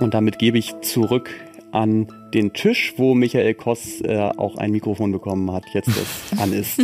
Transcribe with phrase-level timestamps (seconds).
[0.00, 1.30] Und damit gebe ich zurück
[1.72, 6.52] an den Tisch, wo Michael Koss äh, auch ein Mikrofon bekommen hat, jetzt es an
[6.52, 6.80] ist.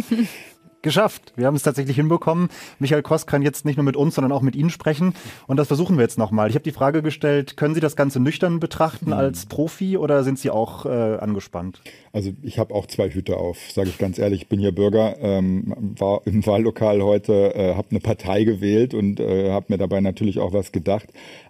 [0.83, 1.33] geschafft.
[1.35, 2.49] Wir haben es tatsächlich hinbekommen.
[2.79, 5.15] Michael Koss kann jetzt nicht nur mit uns, sondern auch mit Ihnen sprechen.
[5.49, 6.49] Und das versuchen wir jetzt nochmal.
[6.49, 9.15] Ich habe die Frage gestellt, können Sie das Ganze nüchtern betrachten mhm.
[9.15, 11.81] als Profi oder sind Sie auch äh, angespannt?
[12.13, 14.43] Also ich habe auch zwei Hüte auf, sage ich ganz ehrlich.
[14.43, 19.19] Ich bin ja Bürger, ähm, war im Wahllokal heute, äh, habe eine Partei gewählt und
[19.19, 21.09] äh, habe mir dabei natürlich auch was gedacht.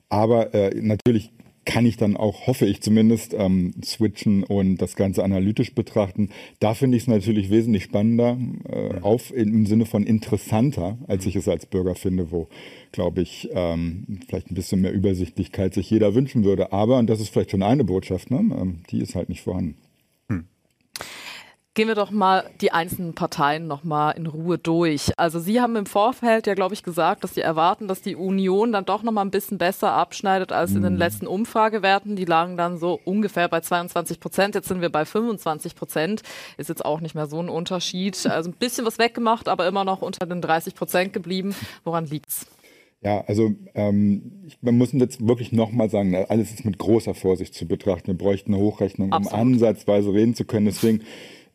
[0.09, 1.33] Aber äh, natürlich
[1.67, 6.31] kann ich dann auch, hoffe ich zumindest, ähm, switchen und das Ganze analytisch betrachten.
[6.61, 8.39] Da finde ich es natürlich wesentlich spannender,
[8.69, 12.49] äh, auf im Sinne von interessanter, als ich es als Bürger finde, wo,
[12.93, 16.73] glaube ich, ähm, vielleicht ein bisschen mehr Übersichtlichkeit sich jeder wünschen würde.
[16.73, 19.77] Aber, und das ist vielleicht schon eine Botschaft, ne, ähm, die ist halt nicht vorhanden.
[21.77, 25.13] Gehen wir doch mal die einzelnen Parteien noch mal in Ruhe durch.
[25.19, 28.73] Also Sie haben im Vorfeld ja, glaube ich, gesagt, dass Sie erwarten, dass die Union
[28.73, 30.99] dann doch noch mal ein bisschen besser abschneidet als in den mhm.
[30.99, 32.17] letzten Umfragewerten.
[32.17, 34.55] Die lagen dann so ungefähr bei 22 Prozent.
[34.55, 36.23] Jetzt sind wir bei 25 Prozent.
[36.57, 38.27] Ist jetzt auch nicht mehr so ein Unterschied.
[38.27, 41.55] Also ein bisschen was weggemacht, aber immer noch unter den 30 Prozent geblieben.
[41.85, 42.47] Woran liegt's?
[43.03, 47.67] Ja, also ähm, man muss jetzt wirklich nochmal sagen, alles ist mit großer Vorsicht zu
[47.67, 48.07] betrachten.
[48.07, 49.35] Wir bräuchten eine Hochrechnung, Absolut.
[49.35, 50.65] um ansatzweise reden zu können.
[50.65, 51.03] Deswegen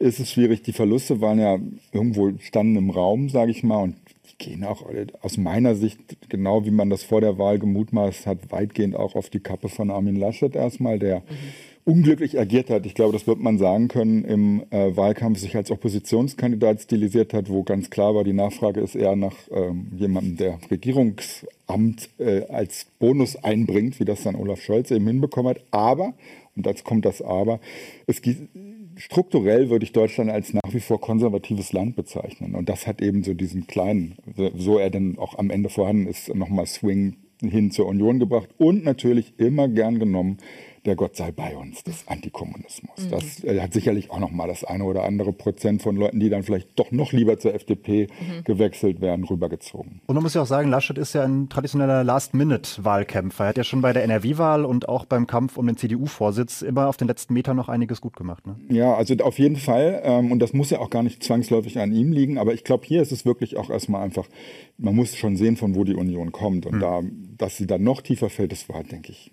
[0.02, 0.64] ist es schwierig.
[0.64, 1.60] Die Verluste waren ja
[1.92, 3.96] irgendwo standen im Raum, sage ich mal, und
[4.30, 4.86] die gehen auch
[5.22, 6.00] aus meiner Sicht,
[6.30, 9.92] genau wie man das vor der Wahl gemutmaßt hat, weitgehend auch auf die Kappe von
[9.92, 11.24] Armin Laschet erstmal, der mhm.
[11.86, 12.86] unglücklich agiert hat.
[12.86, 17.50] Ich glaube, das wird man sagen können, im äh, Wahlkampf sich als Oppositionskandidat stilisiert hat,
[17.50, 22.88] wo ganz klar war, die Nachfrage ist eher nach ähm, jemandem, der Regierungsamt äh, als
[23.00, 25.64] Bonus einbringt, wie das dann Olaf Scholz eben hinbekommen hat.
[25.70, 26.14] Aber,
[26.56, 27.60] und jetzt kommt das Aber,
[28.08, 28.50] es gibt
[29.02, 32.56] strukturell würde ich Deutschland als nach wie vor konservatives Land bezeichnen.
[32.56, 34.18] Und das hat eben so diesen kleinen,
[34.56, 38.84] so er denn auch am Ende vorhanden ist, nochmal Swing hin zur Union gebracht und
[38.84, 40.38] natürlich immer gern genommen
[40.86, 43.06] der Gott sei bei uns des Antikommunismus.
[43.06, 43.12] Mhm.
[43.12, 46.30] Das äh, hat sicherlich auch noch mal das eine oder andere Prozent von Leuten, die
[46.30, 48.44] dann vielleicht doch noch lieber zur FDP mhm.
[48.44, 50.02] gewechselt werden, rübergezogen.
[50.08, 53.44] Und man muss ja auch sagen, Laschet ist ja ein traditioneller Last-Minute-Wahlkämpfer.
[53.44, 56.88] Er hat ja schon bei der NRW-Wahl und auch beim Kampf um den CDU-Vorsitz immer
[56.88, 58.48] auf den letzten Metern noch einiges gut gemacht.
[58.48, 58.56] Ne?
[58.70, 60.02] Ja, also auf jeden Fall.
[60.04, 62.40] Ähm, und das muss ja auch gar nicht zwangsläufig an ihm liegen.
[62.40, 64.28] Aber ich glaube, hier ist es wirklich auch erstmal einfach,
[64.80, 66.66] man muss schon sehen, von wo die Union kommt.
[66.66, 66.80] Und mhm.
[66.80, 67.02] da,
[67.38, 69.32] dass sie dann noch tiefer fällt, das war, denke ich,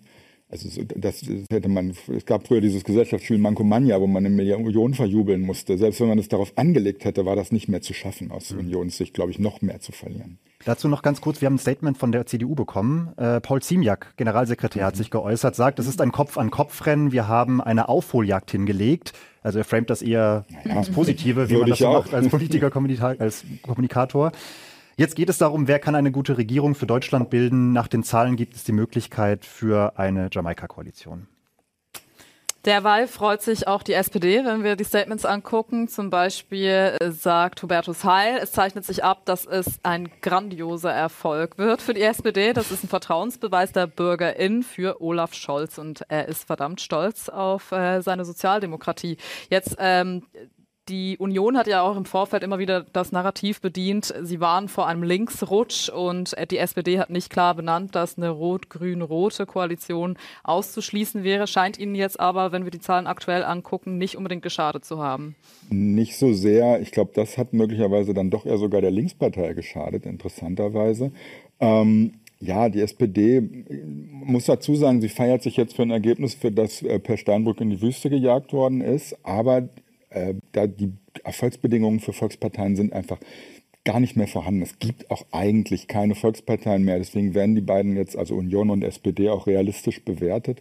[0.50, 5.42] also das, hätte man, es gab früher dieses Gesellschaftsspiel Mancomania, wo man eine Million verjubeln
[5.42, 5.76] musste.
[5.76, 8.60] Selbst wenn man es darauf angelegt hätte, war das nicht mehr zu schaffen, aus mhm.
[8.60, 10.38] Unionssicht, glaube ich, noch mehr zu verlieren.
[10.64, 13.12] Dazu noch ganz kurz, wir haben ein Statement von der CDU bekommen.
[13.18, 14.86] Äh, Paul Ziemiak, Generalsekretär, mhm.
[14.86, 19.12] hat sich geäußert, sagt, es ist ein Kopf-an-Kopf-Rennen, wir haben eine Aufholjagd hingelegt.
[19.42, 22.70] Also er framet das eher ja, ins Positive, wie man das so macht als Politiker,
[23.18, 24.32] als Kommunikator.
[24.98, 27.72] Jetzt geht es darum, wer kann eine gute Regierung für Deutschland bilden.
[27.72, 31.28] Nach den Zahlen gibt es die Möglichkeit für eine Jamaika-Koalition.
[32.64, 35.86] Derweil freut sich auch die SPD, wenn wir die Statements angucken.
[35.86, 41.58] Zum Beispiel äh, sagt Hubertus Heil, es zeichnet sich ab, dass es ein grandioser Erfolg
[41.58, 42.52] wird für die SPD.
[42.52, 47.70] Das ist ein Vertrauensbeweis der BürgerInnen für Olaf Scholz und er ist verdammt stolz auf
[47.70, 49.16] äh, seine Sozialdemokratie.
[49.48, 50.24] Jetzt ähm,
[50.88, 54.86] die Union hat ja auch im Vorfeld immer wieder das Narrativ bedient, sie waren vor
[54.86, 61.46] einem Linksrutsch und die SPD hat nicht klar benannt, dass eine rot-grün-rote Koalition auszuschließen wäre.
[61.46, 65.36] Scheint Ihnen jetzt aber, wenn wir die Zahlen aktuell angucken, nicht unbedingt geschadet zu haben.
[65.70, 66.80] Nicht so sehr.
[66.80, 71.12] Ich glaube, das hat möglicherweise dann doch eher sogar der Linkspartei geschadet, interessanterweise.
[71.60, 73.42] Ähm, ja, die SPD
[74.24, 77.60] muss dazu sagen, sie feiert sich jetzt für ein Ergebnis, für das äh, Per Steinbrück
[77.60, 79.16] in die Wüste gejagt worden ist.
[79.24, 79.68] Aber
[80.10, 80.92] äh, da die
[81.24, 83.18] Erfolgsbedingungen für Volksparteien sind einfach
[83.84, 84.62] gar nicht mehr vorhanden.
[84.62, 86.98] Es gibt auch eigentlich keine Volksparteien mehr.
[86.98, 90.60] Deswegen werden die beiden jetzt, also Union und SPD, auch realistisch bewertet.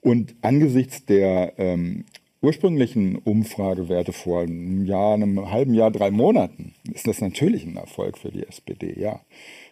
[0.00, 2.04] Und angesichts der ähm,
[2.42, 8.18] ursprünglichen Umfragewerte vor einem Jahr, einem halben Jahr, drei Monaten, ist das natürlich ein Erfolg
[8.18, 9.20] für die SPD, ja.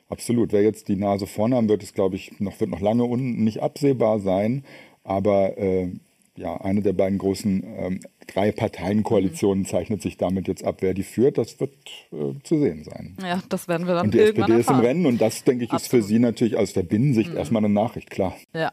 [0.09, 0.53] Absolut.
[0.53, 3.63] Wer jetzt die Nase vorne haben wird, ist, glaube ich, noch, wird noch lange nicht
[3.63, 4.63] absehbar sein.
[5.05, 5.89] Aber äh,
[6.37, 10.79] ja, eine der beiden großen ähm, drei Parteien-Koalitionen zeichnet sich damit jetzt ab.
[10.81, 11.73] Wer die führt, das wird
[12.13, 13.17] äh, zu sehen sein.
[13.23, 15.71] Ja, das werden wir dann Und die SPD ist im Rennen und das, denke ich,
[15.71, 15.83] Absolut.
[15.83, 17.37] ist für Sie natürlich aus der Binnensicht mhm.
[17.37, 18.37] erstmal eine Nachricht, klar.
[18.53, 18.73] Ja.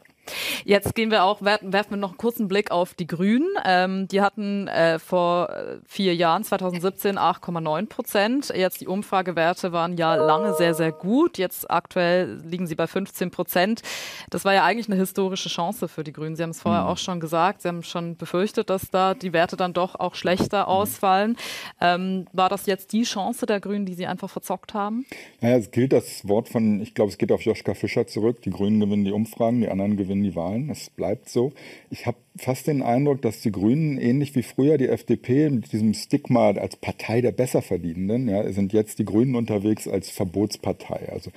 [0.64, 3.48] Jetzt gehen wir auch, werfen wir noch einen kurzen Blick auf die Grünen.
[3.64, 8.52] Ähm, die hatten äh, vor äh, vier Jahren, 2017, 8,9 Prozent.
[8.54, 11.38] Jetzt die Umfragewerte waren ja lange sehr, sehr gut.
[11.38, 13.82] Jetzt aktuell liegen sie bei 15 Prozent.
[14.30, 16.36] Das war ja eigentlich eine historische Chance für die Grünen.
[16.36, 16.88] Sie haben es vorher mhm.
[16.88, 17.62] auch schon gesagt.
[17.62, 20.68] Sie haben schon befürchtet, dass da die Werte dann doch auch schlechter mhm.
[20.68, 21.36] ausfallen.
[21.80, 25.06] Ähm, war das jetzt die Chance der Grünen, die sie einfach verzockt haben?
[25.40, 28.42] Naja, es gilt das Wort von, ich glaube, es geht auf Joschka Fischer zurück.
[28.42, 30.70] Die Grünen gewinnen die Umfragen, die anderen gewinnen die Wahlen.
[30.70, 31.52] Es bleibt so.
[31.90, 35.94] Ich habe fast den Eindruck, dass die Grünen ähnlich wie früher die FDP mit diesem
[35.94, 41.08] Stigma als Partei der Besserverdienenden, ja, sind jetzt die Grünen unterwegs als Verbotspartei.
[41.12, 41.30] Also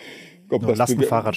[0.49, 1.35] ob das Lastenfahrrad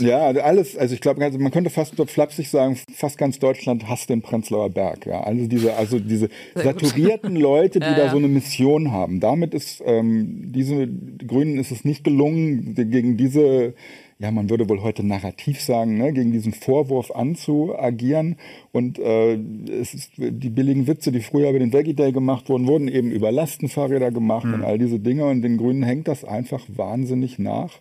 [0.00, 4.22] Ja, alles, also ich glaube, man könnte fast flapsig sagen, fast ganz Deutschland hasst den
[4.22, 5.06] Prenzlauer Berg.
[5.06, 9.20] Ja, also diese, also diese saturierten Leute, die ja, da so eine Mission haben.
[9.20, 13.74] Damit ist ähm, diese die Grünen ist es nicht gelungen, gegen diese
[14.20, 18.36] ja, man würde wohl heute narrativ sagen, ne, gegen diesen Vorwurf anzuagieren.
[18.70, 19.36] Und äh,
[19.80, 23.10] es ist, die billigen Witze, die früher über den Veggie Day gemacht wurden, wurden eben
[23.10, 24.54] über Lastenfahrräder gemacht mhm.
[24.54, 25.24] und all diese Dinge.
[25.24, 27.80] Und den Grünen hängt das einfach wahnsinnig nach.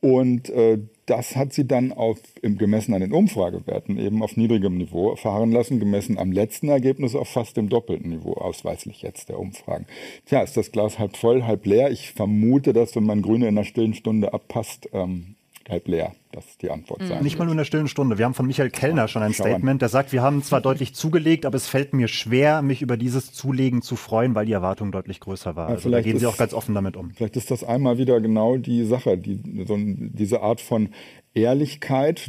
[0.00, 4.76] Und äh, das hat sie dann auf, im, gemessen an den Umfragewerten eben auf niedrigem
[4.76, 9.38] Niveau fahren lassen, gemessen am letzten Ergebnis auf fast dem doppelten Niveau, ausweislich jetzt der
[9.38, 9.86] Umfragen.
[10.26, 11.90] Tja, ist das Glas halb voll, halb leer?
[11.90, 15.34] Ich vermute, dass wenn man Grüne in einer stillen Stunde abpasst, ähm,
[15.68, 16.14] halb leer.
[16.32, 17.22] Das ist die Antwort sein.
[17.22, 18.18] Nicht mal nur in der stillen Stunde.
[18.18, 21.46] Wir haben von Michael Kellner schon ein Statement, der sagt, wir haben zwar deutlich zugelegt,
[21.46, 25.20] aber es fällt mir schwer, mich über dieses Zulegen zu freuen, weil die Erwartung deutlich
[25.20, 25.68] größer war.
[25.68, 27.12] Ja, also da gehen ist, Sie auch ganz offen damit um.
[27.12, 30.90] Vielleicht ist das einmal wieder genau die Sache, die, so diese Art von
[31.34, 32.28] Ehrlichkeit,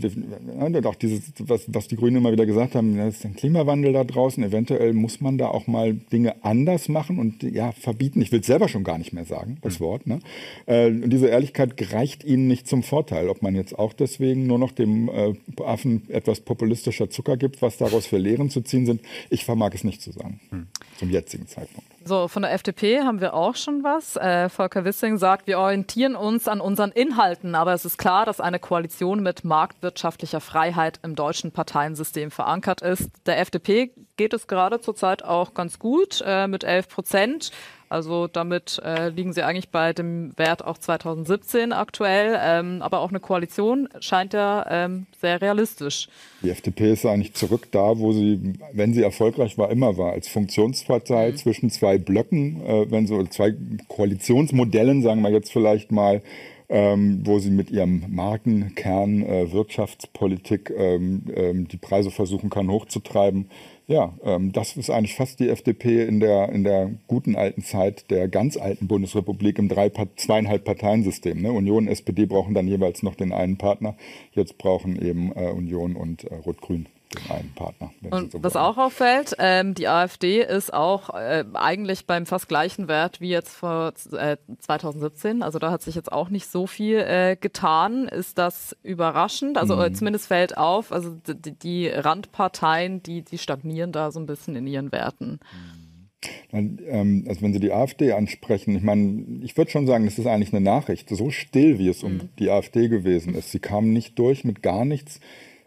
[0.85, 4.03] auch dieses, was, was die Grünen immer wieder gesagt haben, da ist ein Klimawandel da
[4.03, 8.21] draußen, eventuell muss man da auch mal Dinge anders machen und ja, verbieten.
[8.21, 9.83] Ich will es selber schon gar nicht mehr sagen, das mhm.
[9.83, 10.07] Wort.
[10.07, 10.19] Ne?
[10.65, 14.59] Äh, und diese Ehrlichkeit gereicht ihnen nicht zum Vorteil, ob man jetzt auch deswegen nur
[14.59, 15.33] noch dem äh,
[15.63, 19.01] Affen etwas populistischer Zucker gibt, was daraus für Lehren zu ziehen sind.
[19.29, 20.67] Ich vermag es nicht zu sagen, mhm.
[20.97, 21.89] zum jetzigen Zeitpunkt.
[22.05, 24.15] So, von der FDP haben wir auch schon was.
[24.15, 28.39] Äh, Volker Wissing sagt, wir orientieren uns an unseren Inhalten, aber es ist klar, dass
[28.39, 33.09] eine Koalition mit marktwirtschaftlicher Freiheit im deutschen Parteiensystem verankert ist.
[33.25, 37.51] Der FDP geht es gerade zurzeit auch ganz gut äh, mit 11 Prozent.
[37.89, 42.39] Also damit äh, liegen sie eigentlich bei dem Wert auch 2017 aktuell.
[42.41, 46.07] Ähm, aber auch eine Koalition scheint ja ähm, sehr realistisch.
[46.43, 50.13] Die FDP ist eigentlich zurück da, wo sie, wenn sie erfolgreich war, immer war.
[50.13, 51.37] Als Funktionspartei mhm.
[51.37, 53.55] zwischen zwei Blöcken, äh, wenn so zwei
[53.87, 56.21] Koalitionsmodellen, sagen wir jetzt vielleicht mal,
[56.69, 63.49] ähm, wo sie mit ihrem Markenkern äh, Wirtschaftspolitik ähm, ähm, die Preise versuchen kann hochzutreiben.
[63.87, 68.11] Ja, ähm, das ist eigentlich fast die FDP in der, in der guten alten Zeit
[68.11, 71.41] der ganz alten Bundesrepublik im drei, zweieinhalb Parteiensystem.
[71.41, 71.51] Ne?
[71.51, 73.95] Union, SPD brauchen dann jeweils noch den einen Partner.
[74.33, 77.91] Jetzt brauchen eben äh, Union und äh, Rot-Grün den einen Partner.
[78.11, 82.87] Und so was auch auffällt, ähm, die AfD ist auch äh, eigentlich beim fast gleichen
[82.87, 85.41] Wert wie jetzt vor äh, 2017.
[85.41, 88.07] Also da hat sich jetzt auch nicht so viel äh, getan.
[88.07, 89.57] Ist das überraschend?
[89.57, 89.93] Also mhm.
[89.95, 94.67] zumindest fällt auf, also die, die, Randparteien, die, die stagnieren da so ein bisschen in
[94.67, 95.39] ihren Werten.
[96.51, 100.27] Ähm, also wenn Sie die AfD ansprechen, ich meine, ich würde schon sagen, das ist
[100.27, 101.09] eigentlich eine Nachricht.
[101.09, 102.29] So still, wie es um mhm.
[102.37, 103.51] die AfD gewesen ist.
[103.51, 105.19] Sie kamen nicht durch mit gar nichts.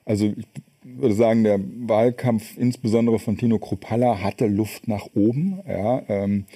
[0.05, 0.47] Also ich
[0.85, 5.61] würde sagen, der Wahlkampf insbesondere von Tino Kruppalla hatte Luft nach oben.
[5.67, 6.47] Ja, ähm,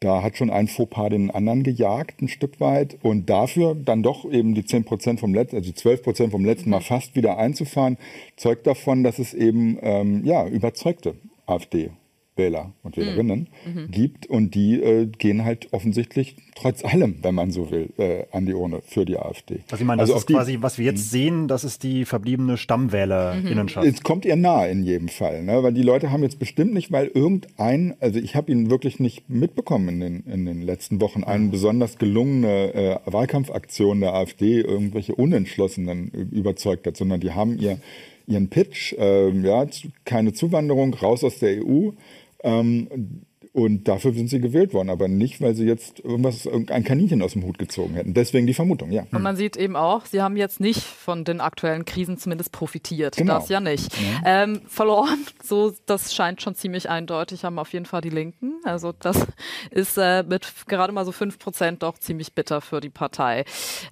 [0.00, 2.98] da hat schon ein Fauxpas den anderen gejagt, ein Stück weit.
[3.02, 6.44] Und dafür dann doch eben die 10 Prozent vom letzten, also die 12 Prozent vom
[6.44, 7.98] letzten Mal fast wieder einzufahren,
[8.36, 11.14] zeugt davon, dass es eben ähm, ja, überzeugte
[11.46, 11.90] AfD
[12.36, 13.82] Wähler und Wählerinnen mhm.
[13.82, 13.90] mhm.
[13.90, 18.46] gibt und die äh, gehen halt offensichtlich trotz allem, wenn man so will, äh, an
[18.46, 19.60] die Urne für die AfD.
[19.70, 21.10] Also ich meine, das also ist quasi, was wir jetzt mhm.
[21.10, 23.86] sehen, das ist die verbliebene Stammwählerinnenschaft.
[23.86, 25.62] Es kommt ihr nahe in jedem Fall, ne?
[25.62, 29.28] weil die Leute haben jetzt bestimmt nicht, weil irgendein, also ich habe ihn wirklich nicht
[29.28, 35.14] mitbekommen in den, in den letzten Wochen, eine besonders gelungene äh, Wahlkampfaktion der AfD irgendwelche
[35.14, 37.78] Unentschlossenen überzeugt hat, sondern die haben ihr
[38.26, 39.66] ihren Pitch, äh, ja,
[40.04, 41.90] keine Zuwanderung, raus aus der EU,
[42.42, 43.22] ähm,
[43.54, 47.34] und dafür sind sie gewählt worden, aber nicht, weil sie jetzt irgendwas, ein Kaninchen aus
[47.34, 48.14] dem Hut gezogen hätten.
[48.14, 49.04] Deswegen die Vermutung, ja.
[49.12, 53.16] Und man sieht eben auch, sie haben jetzt nicht von den aktuellen Krisen zumindest profitiert.
[53.16, 53.34] Genau.
[53.34, 53.92] Das ja nicht.
[53.94, 54.44] Ja.
[54.44, 58.54] Ähm, verloren, so, das scheint schon ziemlich eindeutig, haben auf jeden Fall die Linken.
[58.64, 59.18] Also das
[59.70, 63.44] ist äh, mit gerade mal so fünf Prozent doch ziemlich bitter für die Partei.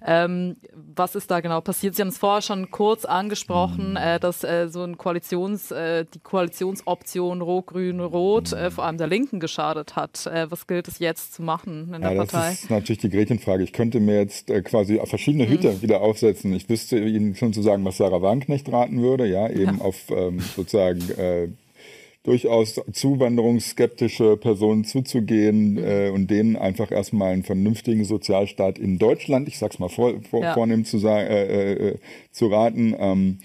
[0.03, 1.95] Ähm, was ist da genau passiert?
[1.95, 3.97] Sie haben es vorher schon kurz angesprochen, mhm.
[3.97, 9.39] äh, dass äh, so ein Koalitions, äh, die Koalitionsoption Rot-Grün-Rot, äh, vor allem der Linken
[9.51, 10.25] geschadet hat.
[10.25, 12.49] Äh, was gilt es jetzt zu machen in der ja, Partei?
[12.49, 13.63] Das ist natürlich die Gretchenfrage.
[13.63, 15.81] Ich könnte mir jetzt äh, quasi verschiedene Hüte mhm.
[15.81, 16.53] wieder aufsetzen.
[16.53, 19.83] Ich wüsste Ihnen schon zu sagen, was Sarah Wagenknecht raten würde, ja, eben ja.
[19.83, 21.49] auf ähm, sozusagen äh,
[22.23, 25.83] durchaus zuwanderungsskeptische Personen zuzugehen mhm.
[25.83, 30.43] äh, und denen einfach erstmal einen vernünftigen Sozialstaat in Deutschland, ich sag's mal vor, vor,
[30.43, 30.53] ja.
[30.53, 31.95] vornehm zu, sagen, äh, äh,
[32.31, 32.95] zu raten.
[32.97, 33.39] Ähm,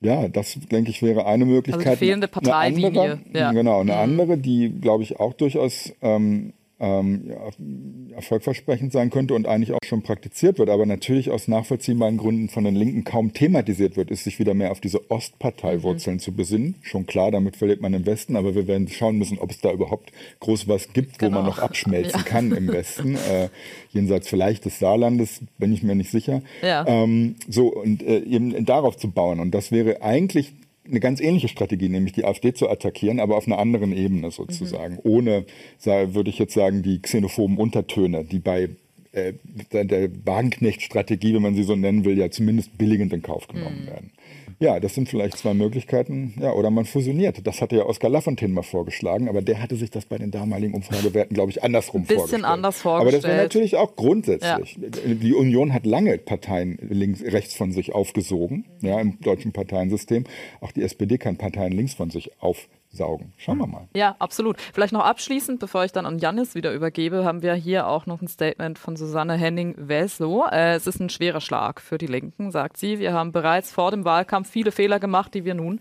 [0.00, 1.86] Ja, das denke ich wäre eine Möglichkeit.
[1.86, 2.88] Also fehlende Parteilinie.
[2.88, 3.52] Eine andere, ja.
[3.52, 3.98] Genau, eine mhm.
[3.98, 9.78] andere, die glaube ich auch durchaus ähm, ähm, ja, erfolgversprechend sein könnte und eigentlich auch
[9.84, 14.24] schon praktiziert wird, aber natürlich aus nachvollziehbaren Gründen von den Linken kaum thematisiert wird, ist
[14.24, 16.20] sich wieder mehr auf diese Ostparteiwurzeln mhm.
[16.20, 16.76] zu besinnen.
[16.82, 19.72] Schon klar, damit verliert man im Westen, aber wir werden schauen müssen, ob es da
[19.72, 21.30] überhaupt groß was gibt, genau.
[21.30, 21.56] wo man genau.
[21.56, 22.24] noch abschmelzen ja.
[22.24, 23.16] kann im Westen.
[23.16, 23.48] Äh,
[23.90, 26.42] jenseits vielleicht des Saarlandes, bin ich mir nicht sicher.
[26.62, 26.86] Ja.
[26.86, 29.40] Ähm, so, und äh, eben darauf zu bauen.
[29.40, 30.52] Und das wäre eigentlich
[30.88, 34.94] eine ganz ähnliche Strategie, nämlich die AfD zu attackieren, aber auf einer anderen Ebene sozusagen.
[34.94, 35.00] Mhm.
[35.04, 35.44] Ohne,
[35.84, 38.70] würde ich jetzt sagen, die xenophoben Untertöne, die bei
[39.12, 39.32] äh,
[39.72, 43.86] der Wagenknecht-Strategie, wenn man sie so nennen will, ja zumindest billigend in Kauf genommen mhm.
[43.86, 44.10] werden.
[44.60, 46.34] Ja, das sind vielleicht zwei Möglichkeiten.
[46.40, 47.46] Ja, oder man fusioniert.
[47.46, 50.74] Das hatte ja Oskar Lafontaine mal vorgeschlagen, aber der hatte sich das bei den damaligen
[50.74, 52.42] Umfragewerten, glaube ich, andersrum Bisschen vorgestellt.
[52.42, 53.14] Bisschen anders vorgestellt.
[53.14, 54.78] Aber das wäre natürlich auch grundsätzlich.
[54.80, 55.14] Ja.
[55.14, 60.24] Die Union hat lange Parteien links, rechts von sich aufgesogen, ja, im deutschen Parteiensystem.
[60.60, 63.32] Auch die SPD kann Parteien links von sich aufgesogen saugen.
[63.36, 63.88] Schauen wir mal.
[63.94, 64.60] Ja, absolut.
[64.60, 68.22] Vielleicht noch abschließend, bevor ich dann an Janis wieder übergebe, haben wir hier auch noch
[68.22, 70.46] ein Statement von Susanne Henning-Welslow.
[70.50, 72.98] Äh, es ist ein schwerer Schlag für die Linken, sagt sie.
[72.98, 75.80] Wir haben bereits vor dem Wahlkampf viele Fehler gemacht, die wir nun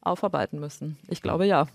[0.00, 0.98] aufarbeiten müssen.
[1.08, 1.66] Ich glaube ja.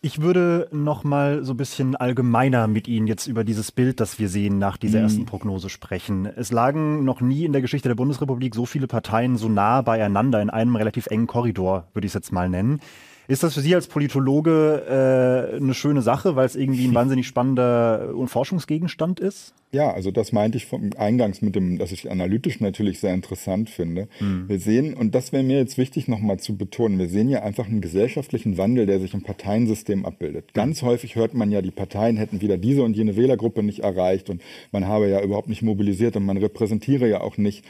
[0.00, 4.20] Ich würde noch mal so ein bisschen allgemeiner mit Ihnen jetzt über dieses Bild, das
[4.20, 5.04] wir sehen, nach dieser mhm.
[5.04, 6.24] ersten Prognose sprechen.
[6.24, 10.40] Es lagen noch nie in der Geschichte der Bundesrepublik so viele Parteien so nah beieinander
[10.40, 12.80] in einem relativ engen Korridor, würde ich es jetzt mal nennen.
[13.28, 17.26] Ist das für Sie als Politologe äh, eine schöne Sache, weil es irgendwie ein wahnsinnig
[17.26, 19.52] spannender Forschungsgegenstand ist?
[19.70, 23.68] Ja, also das meinte ich vom Eingangs mit dem, dass ich analytisch natürlich sehr interessant
[23.68, 24.08] finde.
[24.18, 24.48] Mhm.
[24.48, 27.66] Wir sehen, und das wäre mir jetzt wichtig nochmal zu betonen, wir sehen ja einfach
[27.66, 30.54] einen gesellschaftlichen Wandel, der sich im Parteiensystem abbildet.
[30.54, 34.30] Ganz häufig hört man ja, die Parteien hätten wieder diese und jene Wählergruppe nicht erreicht
[34.30, 34.40] und
[34.72, 37.62] man habe ja überhaupt nicht mobilisiert und man repräsentiere ja auch nicht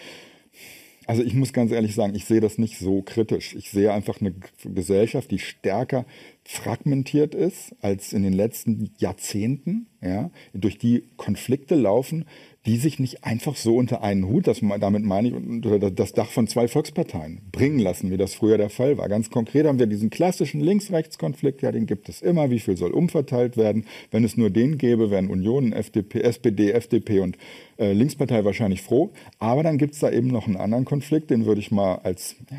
[1.09, 3.55] also ich muss ganz ehrlich sagen, ich sehe das nicht so kritisch.
[3.55, 6.05] Ich sehe einfach eine Gesellschaft, die stärker
[6.51, 12.25] fragmentiert ist als in den letzten Jahrzehnten, ja, durch die Konflikte laufen,
[12.65, 16.31] die sich nicht einfach so unter einen Hut, das, damit meine ich unter das Dach
[16.31, 19.11] von zwei Volksparteien bringen lassen, wie das früher der Fall war.
[19.11, 22.51] Ganz konkret haben wir diesen klassischen Links-Rechts-Konflikt, ja, den gibt es immer.
[22.51, 23.85] Wie viel soll umverteilt werden?
[24.11, 27.37] Wenn es nur den gäbe, wären Union, FDP, SPD, FDP und
[27.79, 29.13] äh, Linkspartei wahrscheinlich froh.
[29.39, 32.37] Aber dann gibt es da eben noch einen anderen Konflikt, den würde ich mal als
[32.51, 32.57] ja,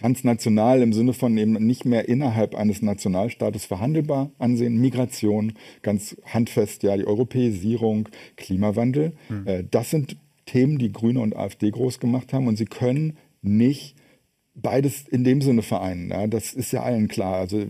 [0.00, 4.80] transnational im Sinne von eben nicht mehr innerhalb eines Nationalstaates verhandelbar ansehen.
[4.80, 5.52] Migration,
[5.82, 9.12] ganz handfest, ja, die Europäisierung, Klimawandel.
[9.28, 9.68] Mhm.
[9.70, 10.16] das sind
[10.46, 13.94] Themen, die Grüne und AfD groß gemacht haben und sie können nicht
[14.54, 16.10] beides in dem Sinne vereinen.
[16.10, 17.36] Ja, das ist ja allen klar.
[17.36, 17.62] Also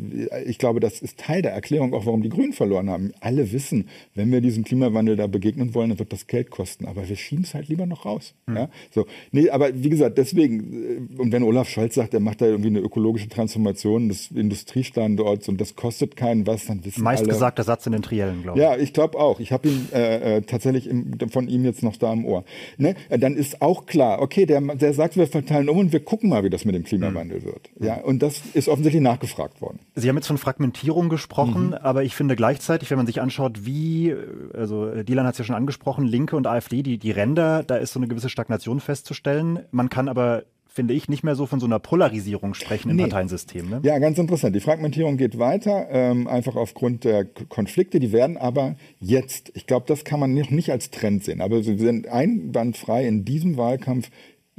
[0.47, 3.13] ich glaube, das ist Teil der Erklärung auch, warum die Grünen verloren haben.
[3.21, 6.87] Alle wissen, wenn wir diesem Klimawandel da begegnen wollen, dann wird das Geld kosten.
[6.87, 8.35] Aber wir schieben es halt lieber noch raus.
[8.47, 8.57] Mhm.
[8.57, 9.07] Ja, so.
[9.31, 12.69] Nee, aber wie gesagt, deswegen, äh, und wenn Olaf Scholz sagt, er macht da irgendwie
[12.69, 17.33] eine ökologische Transformation des Industriestandorts und das kostet keinen was, dann wissen Meist alle.
[17.33, 18.65] gesagter Satz in den Triellen, glaube ich.
[18.65, 19.39] Ja, ich glaube auch.
[19.39, 22.45] Ich habe ihn äh, äh, tatsächlich im, von ihm jetzt noch da im Ohr.
[22.79, 22.95] Ne?
[23.11, 26.43] Dann ist auch klar, okay, der, der sagt, wir verteilen um und wir gucken mal,
[26.43, 27.71] wie das mit dem dem Klimawandel wird.
[27.79, 29.81] Ja, und das ist offensichtlich nachgefragt worden.
[29.95, 31.75] Sie haben jetzt von Fragmentierung gesprochen, mhm.
[31.75, 34.15] aber ich finde gleichzeitig, wenn man sich anschaut, wie,
[34.55, 37.93] also Dylan hat es ja schon angesprochen, Linke und AfD, die, die Ränder, da ist
[37.93, 39.61] so eine gewisse Stagnation festzustellen.
[39.71, 43.03] Man kann aber finde ich, nicht mehr so von so einer Polarisierung sprechen im nee.
[43.03, 43.69] Parteiensystem.
[43.69, 43.81] Ne?
[43.83, 44.55] Ja, ganz interessant.
[44.55, 47.99] Die Fragmentierung geht weiter, ähm, einfach aufgrund der Konflikte.
[47.99, 51.65] Die werden aber jetzt, ich glaube, das kann man noch nicht als Trend sehen, aber
[51.65, 54.11] sie sind einwandfrei in diesem Wahlkampf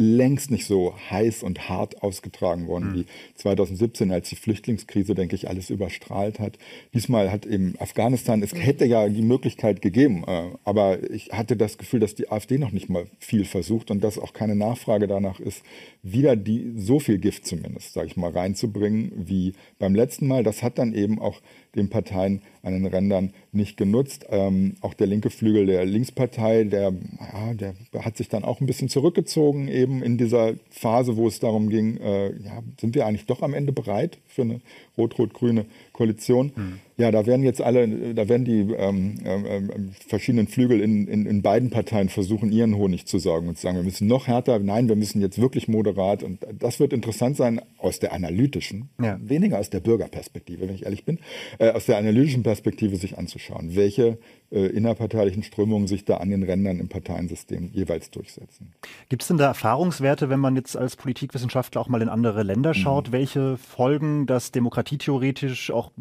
[0.01, 2.95] längst nicht so heiß und hart ausgetragen worden mhm.
[2.95, 3.05] wie
[3.35, 6.57] 2017, als die Flüchtlingskrise, denke ich, alles überstrahlt hat.
[6.93, 8.59] Diesmal hat eben Afghanistan, es mhm.
[8.59, 12.71] hätte ja die Möglichkeit gegeben, äh, aber ich hatte das Gefühl, dass die AfD noch
[12.71, 15.63] nicht mal viel versucht und dass auch keine Nachfrage danach ist,
[16.03, 20.43] wieder die so viel Gift zumindest, sage ich mal, reinzubringen wie beim letzten Mal.
[20.43, 21.41] Das hat dann eben auch
[21.75, 24.25] den Parteien an den Rändern nicht genutzt.
[24.29, 27.73] Ähm, auch der linke Flügel der Linkspartei, der, ja, der
[28.05, 31.97] hat sich dann auch ein bisschen zurückgezogen, eben in dieser Phase, wo es darum ging,
[31.97, 34.61] äh, ja, sind wir eigentlich doch am Ende bereit für eine
[34.97, 36.51] rot-rot-grüne Koalition?
[36.55, 36.79] Mhm.
[37.01, 41.25] Ja, da werden jetzt alle, da werden die ähm, ähm, ähm, verschiedenen Flügel in, in,
[41.25, 44.59] in, beiden Parteien versuchen, ihren Honig zu sorgen und zu sagen, wir müssen noch härter,
[44.59, 46.21] nein, wir müssen jetzt wirklich moderat.
[46.21, 49.17] Und das wird interessant sein aus der analytischen, ja.
[49.19, 51.17] weniger aus der Bürgerperspektive, wenn ich ehrlich bin,
[51.57, 54.19] äh, aus der analytischen Perspektive sich anzuschauen, welche
[54.51, 58.73] äh, innerparteilichen Strömungen sich da an den Rändern im Parteiensystem jeweils durchsetzen.
[59.09, 62.75] Gibt es denn da Erfahrungswerte, wenn man jetzt als Politikwissenschaftler auch mal in andere Länder
[62.75, 63.13] schaut, mhm.
[63.13, 65.91] welche Folgen das demokratietheoretisch auch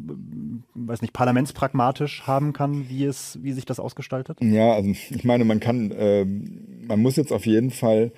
[0.90, 4.38] weiß nicht, parlamentspragmatisch haben kann, wie es, wie sich das ausgestaltet?
[4.42, 8.12] Ja, also ich meine, man kann, äh, man muss jetzt auf jeden Fall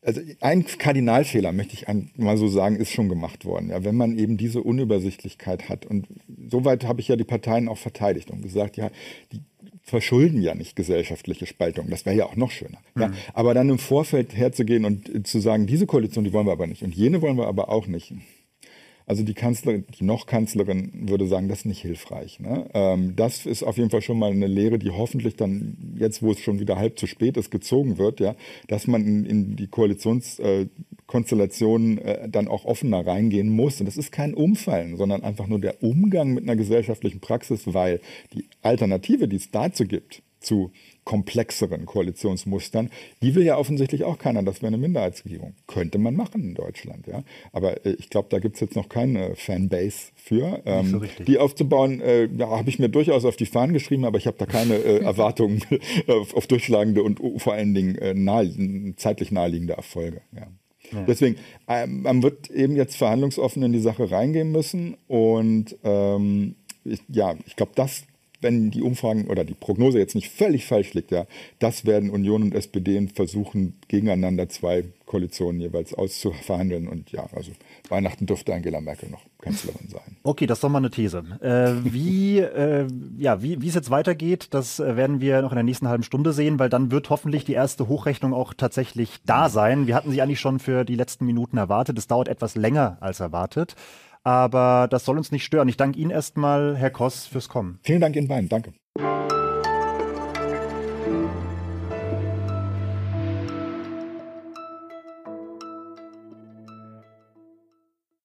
[0.00, 3.70] also ein Kardinalfehler, möchte ich mal so sagen, ist schon gemacht worden.
[3.70, 5.86] Ja, wenn man eben diese Unübersichtlichkeit hat.
[5.86, 6.06] Und
[6.48, 8.90] soweit habe ich ja die Parteien auch verteidigt und gesagt, ja,
[9.32, 9.40] die
[9.82, 11.90] verschulden ja nicht gesellschaftliche Spaltung.
[11.90, 12.78] Das wäre ja auch noch schöner.
[12.94, 13.02] Mhm.
[13.02, 16.66] Ja, aber dann im Vorfeld herzugehen und zu sagen, diese Koalition, die wollen wir aber
[16.66, 18.12] nicht und jene wollen wir aber auch nicht.
[19.08, 22.40] Also die Kanzlerin, die noch Kanzlerin würde sagen, das ist nicht hilfreich.
[22.40, 22.68] Ne?
[22.74, 26.32] Ähm, das ist auf jeden Fall schon mal eine Lehre, die hoffentlich dann jetzt, wo
[26.32, 28.34] es schon wieder halb zu spät ist, gezogen wird, ja,
[28.66, 33.80] dass man in, in die Koalitionskonstellation äh, äh, dann auch offener reingehen muss.
[33.80, 38.02] Und das ist kein Umfallen, sondern einfach nur der Umgang mit einer gesellschaftlichen Praxis, weil
[38.34, 40.70] die Alternative, die es dazu gibt, zu
[41.08, 42.90] komplexeren Koalitionsmustern.
[43.22, 45.54] Die will ja offensichtlich auch keiner, das wäre eine Minderheitsregierung.
[45.66, 47.24] Könnte man machen in Deutschland, ja.
[47.50, 50.60] Aber äh, ich glaube, da gibt es jetzt noch keine Fanbase für.
[50.66, 54.18] Ähm, so die aufzubauen, äh, ja, habe ich mir durchaus auf die Fahnen geschrieben, aber
[54.18, 55.62] ich habe da keine äh, Erwartungen
[56.08, 58.52] auf, auf, durchschlagende und vor allen Dingen äh, nahe,
[58.96, 60.20] zeitlich naheliegende Erfolge.
[60.36, 60.48] Ja.
[60.92, 61.04] Ja.
[61.04, 61.36] Deswegen,
[61.68, 67.34] ähm, man wird eben jetzt verhandlungsoffen in die Sache reingehen müssen und ähm, ich, ja,
[67.46, 68.04] ich glaube, das
[68.40, 71.26] wenn die Umfragen oder die Prognose jetzt nicht völlig falsch liegt, ja,
[71.58, 76.86] das werden Union und SPD versuchen, gegeneinander zwei Koalitionen jeweils auszuverhandeln.
[76.86, 77.50] Und ja, also
[77.88, 80.16] Weihnachten dürfte Angela Merkel noch Kanzlerin sein.
[80.22, 81.24] Okay, das ist doch mal eine These.
[81.40, 82.86] Äh, wie, äh,
[83.18, 86.32] ja, wie, wie es jetzt weitergeht, das werden wir noch in der nächsten halben Stunde
[86.32, 89.86] sehen, weil dann wird hoffentlich die erste Hochrechnung auch tatsächlich da sein.
[89.86, 91.98] Wir hatten sie eigentlich schon für die letzten Minuten erwartet.
[91.98, 93.74] Es dauert etwas länger als erwartet.
[94.24, 95.68] Aber das soll uns nicht stören.
[95.68, 97.78] Ich danke Ihnen erstmal, Herr Koss, fürs Kommen.
[97.82, 98.48] Vielen Dank Ihnen beiden.
[98.48, 98.72] Danke.